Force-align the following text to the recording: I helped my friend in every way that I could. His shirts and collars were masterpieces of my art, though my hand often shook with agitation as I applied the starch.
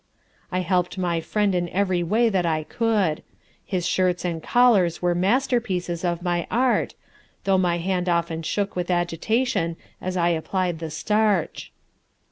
I 0.51 0.61
helped 0.61 0.97
my 0.97 1.21
friend 1.21 1.53
in 1.53 1.69
every 1.69 2.01
way 2.01 2.27
that 2.29 2.43
I 2.43 2.63
could. 2.63 3.21
His 3.63 3.85
shirts 3.85 4.25
and 4.25 4.41
collars 4.41 4.99
were 4.99 5.13
masterpieces 5.13 6.03
of 6.03 6.23
my 6.23 6.47
art, 6.49 6.95
though 7.43 7.59
my 7.59 7.77
hand 7.77 8.09
often 8.09 8.41
shook 8.41 8.75
with 8.75 8.89
agitation 8.89 9.77
as 10.01 10.17
I 10.17 10.29
applied 10.29 10.79
the 10.79 10.89
starch. 10.89 11.71